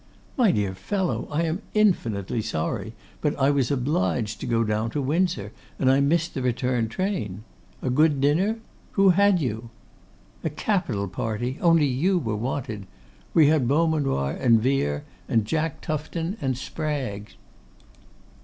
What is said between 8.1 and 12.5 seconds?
dinner? Who had you?' 'A capital party, only you were